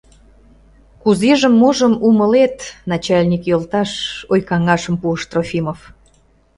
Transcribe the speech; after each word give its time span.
Кузежым-можым 1.01 1.93
умылет, 2.07 2.57
начальник 2.91 3.43
йолташ,— 3.49 3.91
ой-каҥашым 4.31 4.95
пуыш 5.01 5.21
Трофимов. 5.31 5.79